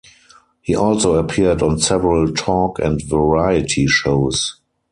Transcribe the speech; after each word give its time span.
He 0.63 0.75
also 0.75 1.13
appeared 1.13 1.61
on 1.61 1.77
several 1.77 2.33
talk 2.33 2.79
and 2.79 2.99
variety 3.05 3.85
shows. 3.85 4.59